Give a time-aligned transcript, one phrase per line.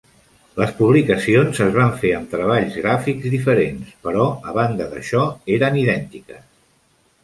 [0.61, 5.31] Les publicacions es van fer amb treballs gràfics diferents, però a banda d'això
[5.61, 6.47] eren idèntiques.